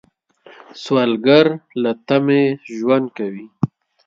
سوالګر 0.81 1.45
له 1.81 1.91
تمې 2.07 2.43
ژوند 2.75 3.07
کوي 3.17 3.45